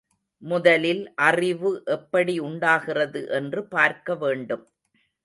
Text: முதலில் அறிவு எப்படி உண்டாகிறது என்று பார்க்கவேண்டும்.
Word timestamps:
முதலில் 0.41 1.13
அறிவு 1.21 1.71
எப்படி 1.85 2.39
உண்டாகிறது 2.39 3.29
என்று 3.29 3.61
பார்க்கவேண்டும். 3.71 4.65